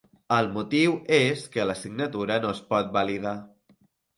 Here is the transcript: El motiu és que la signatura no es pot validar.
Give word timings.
El 0.35 0.47
motiu 0.55 0.95
és 1.17 1.45
que 1.57 1.67
la 1.73 1.77
signatura 1.81 2.39
no 2.47 2.55
es 2.55 2.65
pot 2.73 2.93
validar. 2.99 3.39